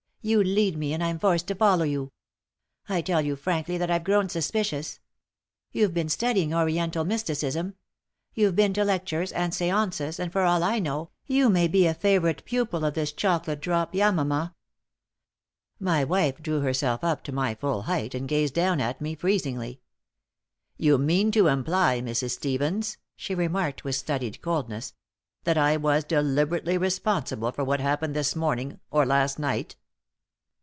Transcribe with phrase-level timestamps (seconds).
[0.23, 2.11] "You lead me, and I'm forced to follow you.
[2.87, 4.99] I tell you frankly that I've grown suspicious.
[5.71, 7.73] You've been studying Oriental mysticism.
[8.35, 11.95] You've been to lectures and séances, and, for all I know, you may be a
[11.95, 14.53] favorite pupil of this chocolate drop, Yamama."
[15.79, 19.81] My wife drew herself up to my full height, and gazed down at me, freezingly.
[20.77, 22.33] "You mean to imply, Mrs.
[22.35, 24.93] Stevens," she remarked, with studied coldness,
[25.45, 29.77] "that I was deliberately responsible for what happened this morning, or last night?"